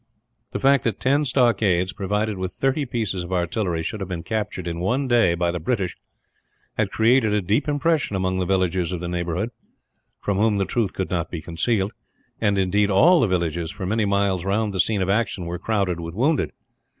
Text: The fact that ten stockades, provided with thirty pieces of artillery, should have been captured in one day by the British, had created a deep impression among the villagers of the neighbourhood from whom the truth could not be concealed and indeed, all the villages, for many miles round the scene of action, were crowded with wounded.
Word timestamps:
The 0.51 0.57
fact 0.57 0.83
that 0.85 0.99
ten 0.99 1.25
stockades, 1.25 1.93
provided 1.93 2.39
with 2.39 2.53
thirty 2.53 2.87
pieces 2.87 3.23
of 3.23 3.31
artillery, 3.31 3.83
should 3.83 3.99
have 3.99 4.09
been 4.09 4.23
captured 4.23 4.67
in 4.67 4.79
one 4.79 5.07
day 5.07 5.35
by 5.35 5.51
the 5.51 5.59
British, 5.59 5.95
had 6.75 6.89
created 6.89 7.33
a 7.33 7.39
deep 7.39 7.67
impression 7.69 8.15
among 8.15 8.37
the 8.39 8.47
villagers 8.47 8.91
of 8.91 8.99
the 8.99 9.07
neighbourhood 9.07 9.51
from 10.19 10.37
whom 10.39 10.57
the 10.57 10.65
truth 10.65 10.93
could 10.93 11.11
not 11.11 11.29
be 11.29 11.39
concealed 11.39 11.93
and 12.39 12.57
indeed, 12.57 12.89
all 12.89 13.19
the 13.19 13.27
villages, 13.27 13.69
for 13.69 13.85
many 13.85 14.05
miles 14.05 14.43
round 14.43 14.73
the 14.73 14.79
scene 14.79 15.03
of 15.03 15.09
action, 15.11 15.45
were 15.45 15.59
crowded 15.59 15.99
with 15.99 16.15
wounded. 16.15 16.51